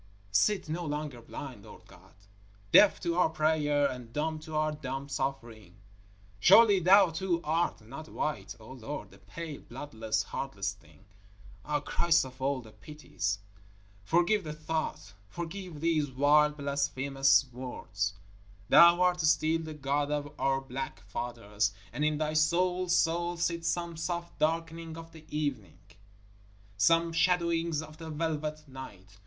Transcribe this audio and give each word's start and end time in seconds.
_Sit 0.31 0.67
no 0.67 0.83
longer 0.83 1.21
blind, 1.21 1.63
Lord 1.63 1.85
God, 1.85 2.15
deaf 2.71 2.99
to 3.01 3.15
our 3.17 3.29
prayer 3.29 3.85
and 3.87 4.11
dumb 4.11 4.39
to 4.39 4.55
our 4.55 4.71
dumb 4.71 5.07
suffering. 5.07 5.75
Surely 6.39 6.79
Thou 6.79 7.11
too 7.11 7.39
art 7.43 7.81
not 7.81 8.09
white, 8.09 8.55
O 8.59 8.71
Lord, 8.71 9.13
a 9.13 9.19
pale, 9.19 9.61
bloodless, 9.61 10.23
heartless 10.23 10.73
thing? 10.73 11.05
Ah! 11.63 11.81
Christ 11.81 12.25
of 12.25 12.41
all 12.41 12.61
the 12.61 12.71
Pities! 12.71 13.37
Forgive 14.03 14.43
the 14.43 14.53
thought! 14.53 15.13
Forgive 15.29 15.81
these 15.81 16.09
wild, 16.09 16.57
blasphemous 16.57 17.45
words. 17.53 18.15
Thou 18.69 19.01
art 19.03 19.21
still 19.21 19.61
the 19.61 19.75
God 19.75 20.09
of 20.09 20.33
our 20.39 20.61
black 20.61 20.99
fathers, 21.01 21.75
and 21.93 22.03
in 22.03 22.17
Thy 22.17 22.33
soul's 22.33 22.95
soul 22.97 23.37
sit 23.37 23.63
some 23.63 23.95
soft 23.95 24.39
darkenings 24.39 24.97
of 24.97 25.11
the 25.11 25.25
evening, 25.29 25.77
some 26.75 27.13
shadowings 27.13 27.83
of 27.83 27.97
the 27.99 28.09
velvet 28.09 28.67
night. 28.67 29.19